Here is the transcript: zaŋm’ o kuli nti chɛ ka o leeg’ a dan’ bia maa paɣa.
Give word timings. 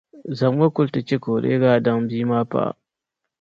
zaŋm’ 0.37 0.57
o 0.65 0.67
kuli 0.75 0.87
nti 0.89 0.99
chɛ 1.07 1.17
ka 1.23 1.29
o 1.35 1.37
leeg’ 1.43 1.61
a 1.71 1.83
dan’ 1.85 1.99
bia 2.07 2.25
maa 2.29 2.45
paɣa. 2.51 2.71